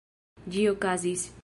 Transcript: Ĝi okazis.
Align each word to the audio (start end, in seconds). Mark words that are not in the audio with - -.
Ĝi 0.55 0.65
okazis. 0.73 1.31